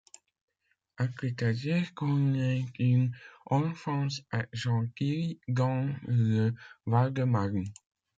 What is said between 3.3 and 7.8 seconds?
enfance à Gentilly, dans le Val-de-Marne.